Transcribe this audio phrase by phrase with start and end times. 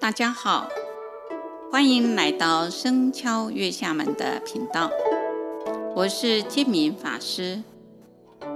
[0.00, 0.70] 大家好，
[1.70, 4.90] 欢迎来到声敲月下门的频道，
[5.94, 7.62] 我是建明法师，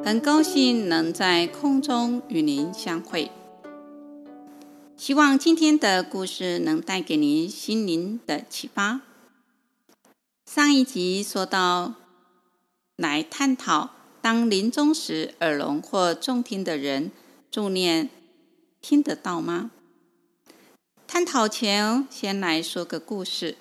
[0.02, 3.30] 很高兴能在空中与您相会。
[4.96, 9.02] 希望今天的故事能带给您心灵的启发。
[10.46, 11.92] 上一集说到，
[12.96, 13.90] 来探讨
[14.22, 17.12] 当临终时耳聋或重听的人
[17.50, 18.08] 助念
[18.80, 19.70] 听得到吗？
[21.14, 23.56] 探讨前，先来说个故事。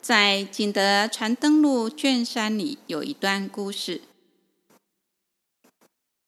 [0.00, 4.02] 在《景德传灯录》卷三里有一段故事。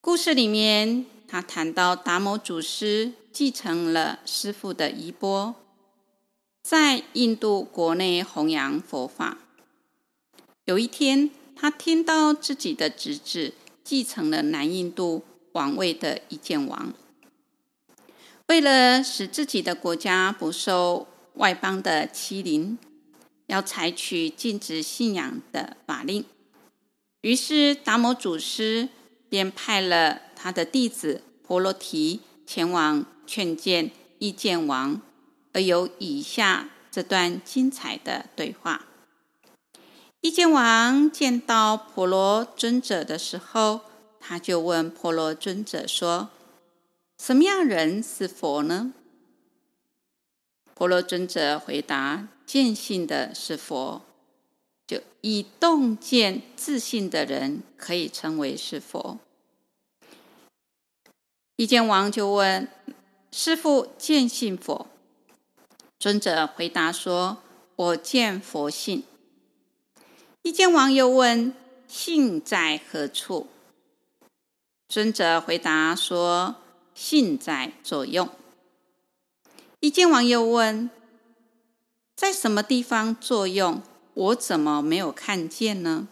[0.01, 5.55] 故事里面，他谈到达摩祖师继承了师父的衣钵，
[6.65, 9.39] 在印度国内弘扬佛法。
[10.65, 15.23] 有一天，他听到自己的侄子继承了南印度
[15.53, 16.93] 王位的意见王。
[18.53, 21.07] 为了使自己的国家不受
[21.37, 22.77] 外邦的欺凌，
[23.47, 26.27] 要采取禁止信仰的法令。
[27.23, 28.91] 于是达摩祖师
[29.31, 35.01] 便派了他的弟子婆罗提前往劝谏意见王，
[35.55, 38.85] 而有以下这段精彩的对话：
[40.21, 43.81] 意见王见到婆罗尊者的时候，
[44.21, 46.29] 他就问婆罗尊者说。
[47.25, 48.93] 什么样人是佛呢？
[50.75, 54.03] 婆罗尊者回答：见性的是佛，
[54.89, 59.21] 就以洞见自性的人可以称为是佛。
[61.55, 62.67] 意见王就问
[63.31, 64.89] 师父：见性否？
[66.01, 67.39] 尊者回答说：
[67.77, 69.05] 我见佛性。
[70.43, 71.55] 意见王又问：
[71.87, 73.47] 性在何处？
[74.89, 76.57] 尊者回答说。
[76.95, 78.29] 信在作用。
[79.81, 80.89] 意见王又问
[82.15, 83.83] ：“在什么地方作用？
[84.15, 86.09] 我怎么没有看见呢？”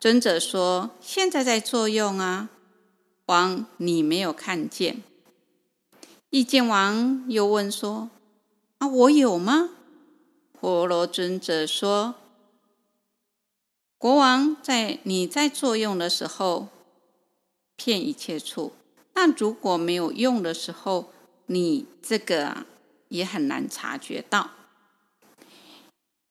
[0.00, 2.50] 尊者说：“现在在作用啊，
[3.26, 5.02] 王你没有看见。”
[6.30, 8.10] 意见王又问说
[8.78, 9.70] ：“啊，我有吗？”
[10.58, 12.16] 婆罗尊者说
[13.96, 16.68] ：“国王在你在作用的时候，
[17.76, 18.72] 骗一切处。”
[19.14, 21.10] 但如果没有用的时候，
[21.46, 22.66] 你这个啊
[23.08, 24.50] 也很难察觉到。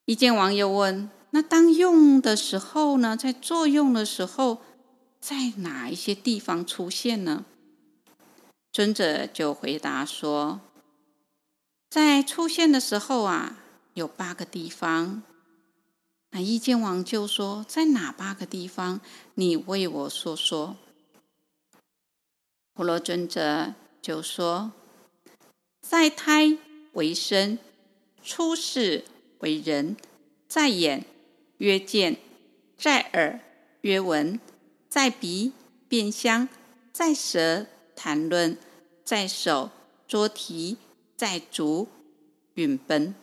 [0.05, 3.15] 意见王又问：“那当用的时候呢？
[3.15, 4.61] 在作用的时候，
[5.21, 7.45] 在哪一些地方出现呢？”
[8.73, 10.59] 尊者就回答说
[11.89, 13.57] ：“在出现的时候啊，
[13.93, 15.23] 有八个地方。”
[16.31, 18.99] 那意见王就说：“在哪八个地方？
[19.35, 20.75] 你为我说说。”
[22.75, 24.71] 婆罗尊者就说
[25.87, 26.57] ：“在胎
[26.93, 27.59] 为身，
[28.23, 29.05] 出世
[29.39, 29.95] 为人，
[30.47, 31.05] 在眼
[31.57, 32.17] 曰见，
[32.75, 33.39] 在耳
[33.81, 34.39] 曰闻，
[34.89, 35.51] 在鼻
[35.87, 36.49] 辨香，
[36.91, 38.57] 在舌谈论，
[39.05, 39.69] 在手
[40.07, 40.77] 捉提，
[41.15, 41.87] 在足
[42.55, 43.13] 允奔。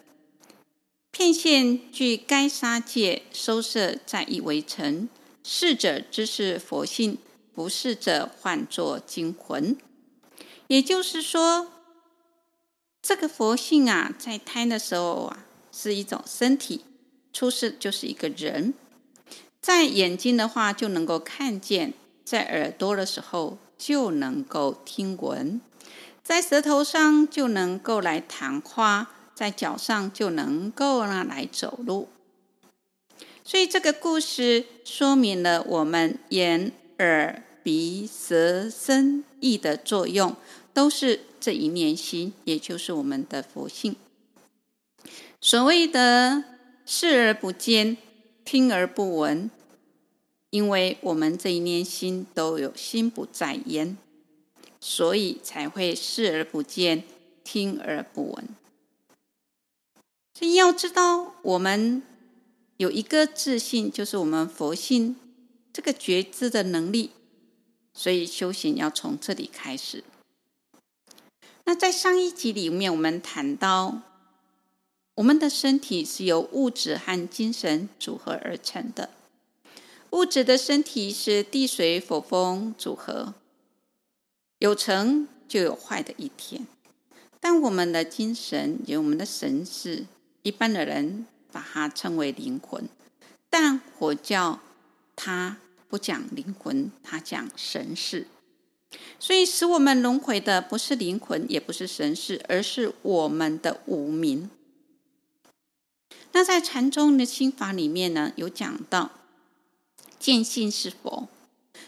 [1.11, 5.09] 片现具该杀戒，收摄在意为尘。
[5.43, 7.19] 是者知是佛性。”
[7.55, 9.77] 不是者，唤作精魂。
[10.69, 11.73] 也就是说，
[13.03, 16.81] 这个佛性啊，在胎的时候啊，是一种身体；
[17.33, 18.75] 出世就是一个人。
[19.61, 21.93] 在眼睛的话，就能够看见；
[22.25, 25.61] 在耳朵的时候，就能够听闻；
[26.23, 32.09] 在舌头上，就能够来谈话；在脚上，就能够呢来走路。
[33.45, 36.73] 所以，这个故事说明了我们眼。
[37.01, 40.37] 耳、鼻、舌、身、意的作用，
[40.75, 43.97] 都是这一念心，也就是我们的佛性。
[45.41, 46.45] 所谓的
[46.85, 47.97] 视而不见，
[48.45, 49.51] 听而不闻，
[50.51, 53.97] 因为我们这一念心都有心不在焉，
[54.79, 57.05] 所以才会视而不见，
[57.43, 58.49] 听而不闻。
[60.35, 62.03] 所以要知道，我们
[62.77, 65.17] 有一个自信，就是我们佛性。
[65.81, 67.09] 这个觉知的能力，
[67.95, 70.05] 所以修行要从这里开始。
[71.65, 74.03] 那在上一集里面，我们谈到，
[75.15, 79.09] 我们的身体是由物质和精神组合而成的。
[80.11, 83.33] 物质的身体是地水火风组合，
[84.59, 86.67] 有成就有坏的一天。
[87.41, 90.05] 但我们的精神，有我们的神识，
[90.43, 92.87] 一般的人把它称为灵魂，
[93.49, 94.61] 但佛教。
[95.23, 95.59] 它
[95.91, 98.29] 不讲灵魂，他讲神识。
[99.19, 104.49] 所以使我们轮回的不是灵魂，也不是神识，而是我们的无明。
[106.33, 109.11] 那在禅宗的心法里面呢，有讲到
[110.19, 111.29] 见性是佛。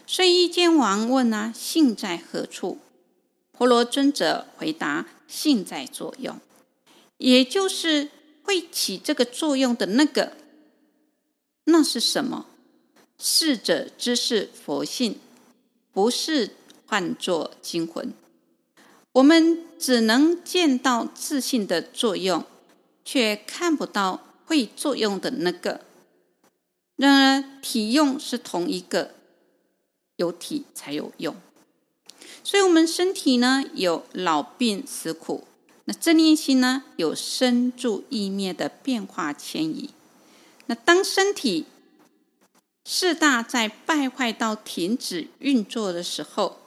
[0.05, 2.79] 所以，一见王问啊，性在何处？
[3.53, 6.39] 婆罗尊者回答：性在作用，
[7.17, 8.09] 也就是
[8.43, 10.33] 会起这个作用的那个。
[11.65, 12.47] 那是什么？
[13.25, 15.17] 是者之是佛性，
[15.93, 16.49] 不是
[16.85, 18.11] 唤作精魂。
[19.13, 22.45] 我们只能见到自性的作用，
[23.05, 25.79] 却看不到会作用的那个。
[26.97, 29.11] 然而体用是同一个。
[30.17, 31.35] 有体才有用，
[32.43, 35.47] 所以，我们身体呢，有老病死苦，
[35.85, 39.89] 那正念心呢，有生住异灭的变化迁移。
[40.67, 41.65] 那当身体
[42.85, 46.59] 四大在败坏到停止运作的时候，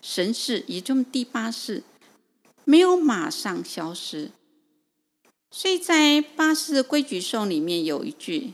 [0.00, 1.82] 神识也就第八识
[2.64, 4.30] 没有马上消失。
[5.50, 8.52] 所以在八识规矩颂里面有一句：“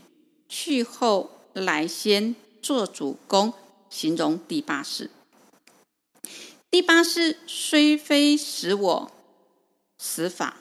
[0.49, 3.53] 去后来先做主公”。
[3.87, 5.09] 形容第八识，
[6.69, 9.11] 第八识虽非使我
[9.97, 10.57] 死法，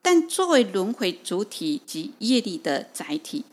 [0.00, 3.44] 但作为轮回主体及业力的载体，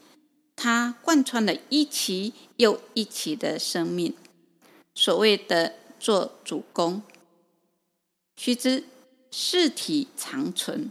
[0.55, 4.13] 它贯穿了一期又一期的生命。
[4.93, 7.01] 所谓的做主公，
[8.37, 8.83] 须知
[9.29, 10.89] 四体长存。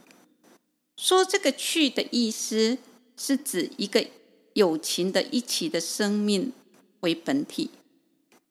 [0.96, 2.78] 说这个去的意思，
[3.16, 4.06] 是指一个
[4.52, 6.52] 有情的一期的生命
[7.00, 7.70] 为本体。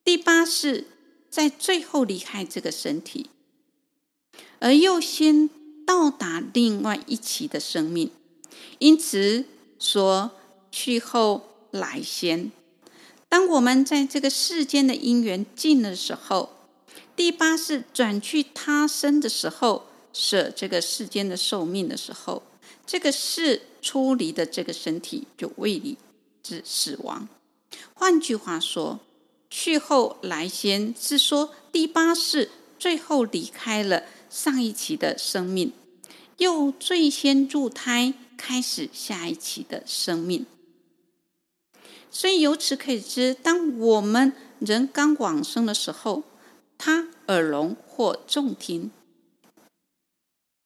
[0.04, 0.88] 第八是
[1.30, 3.30] 在最后离开这个身体，
[4.59, 5.50] 而又先
[5.86, 8.12] 到达另外一期的生命，
[8.80, 9.45] 因此
[9.80, 10.31] 说
[10.73, 12.51] 去后来先。
[13.29, 16.49] 当我们在这个世间的因缘尽的时候，
[17.15, 22.41] 第八世转去他生的时候，舍这个世间的寿命的时候，
[22.87, 25.95] 这个世出离的这个身体就为你
[26.41, 27.29] 之死亡。
[27.93, 28.99] 换句话说。
[29.55, 32.49] 去后来先是说第八世
[32.79, 35.71] 最后离开了上一期的生命，
[36.37, 40.47] 又最先入胎开始下一期的生命。
[42.15, 46.21] 所以由此可知，当我们人刚往生的时候，
[46.77, 48.92] 他耳聋或重听，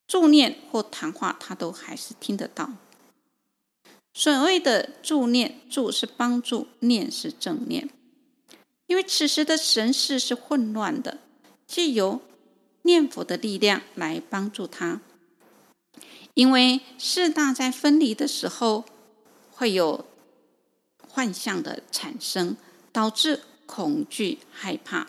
[0.05, 2.73] 助念或谈话，他都还是听得到。
[4.13, 7.89] 所谓的助念，助是帮助，念是正念。
[8.87, 11.19] 因为此时的神识是混乱的，
[11.65, 12.19] 借由
[12.81, 14.99] 念佛的力量来帮助他。
[16.33, 18.83] 因为四大在分离的时候
[19.51, 20.05] 会有
[21.17, 22.55] 幻象的产生，
[22.91, 25.07] 导致恐惧害怕。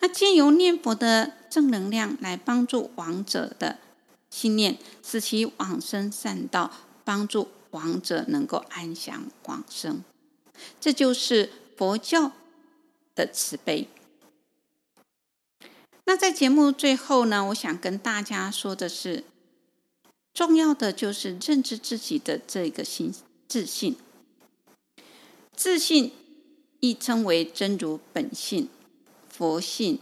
[0.00, 3.78] 那借由念佛的正能量来帮助亡者的
[4.28, 6.70] 信念，使其往生善道，
[7.02, 10.04] 帮助亡者能够安详往生。
[10.78, 12.32] 这就是佛教。
[13.16, 13.86] 的慈悲。
[16.04, 19.22] 那在节目最后呢，我想跟大家说的是，
[20.34, 23.14] 重要的就是认知自己的这个心
[23.46, 23.96] 自信。
[25.56, 26.12] 自信
[26.80, 28.68] 亦称为真如本性、
[29.28, 29.98] 佛性、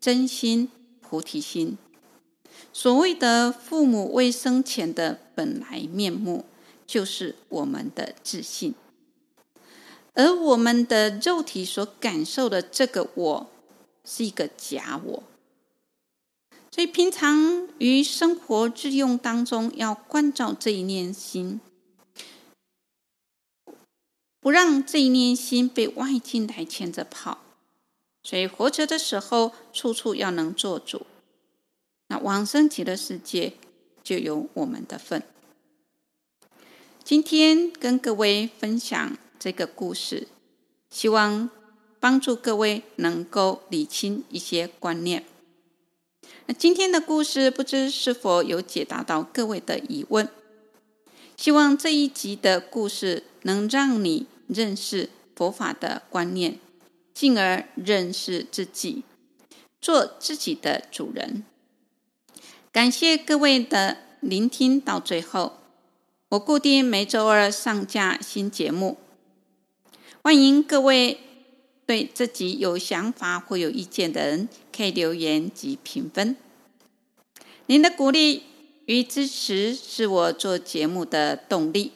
[0.00, 1.78] 真心、菩提心。
[2.72, 6.44] 所谓的父母未生前的本来面目，
[6.86, 8.74] 就是我们的自信。
[10.14, 13.46] 而我们的肉体所感受的这个我，
[14.04, 15.22] 是一个假我。
[16.70, 21.60] 所以平常于生活日用当中，要关照这一念心，
[24.48, 27.36] 不让这一念心被外境来牵着跑。
[28.22, 31.02] 所以活着的时候，处处要能做主。
[32.06, 33.52] 那往生极乐世界，
[34.02, 35.22] 就有我们的份。
[37.04, 39.18] 今天跟各位分享。
[39.38, 40.26] 这个故事，
[40.88, 41.50] 希望
[42.00, 45.26] 帮助各位能够理清一些观念。
[46.46, 50.26] 那今天的故事，不知是否有解答到各位的疑问？
[51.36, 56.58] 希望这一集的故事能让你认识佛法的观念，
[57.14, 59.04] 进而认识自己，
[59.80, 61.44] 做自己的主人。
[62.72, 65.58] 感谢各位的聆听到最后。
[66.30, 68.98] 我固定每周二上架新节目。
[70.22, 71.18] 欢迎各位
[71.86, 76.36] 对自己有想法或有意见的人，可以留言及评分。
[77.64, 78.42] 您的鼓励
[78.84, 81.92] 与支持是我做节目的动力。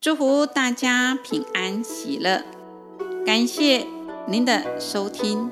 [0.00, 2.42] 祝福大家平安喜乐，
[3.26, 3.86] 感谢
[4.26, 5.50] 您的收听，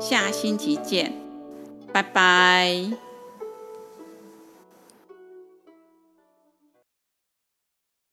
[0.00, 1.12] 下星期见，
[1.92, 2.90] 拜拜。